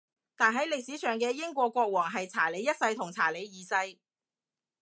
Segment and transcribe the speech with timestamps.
[0.35, 3.99] 但係歷史上嘅英國國王係查理一世同查理二世